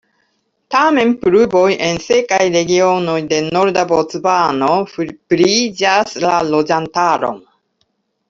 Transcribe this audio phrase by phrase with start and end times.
[0.75, 4.71] Tamen pluvoj en sekaj regionoj de norda Bocvano
[5.35, 7.39] pliiĝas la loĝantaron.